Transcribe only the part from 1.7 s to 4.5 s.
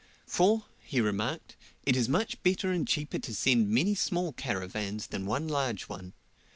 "it is much better and cheaper to send many small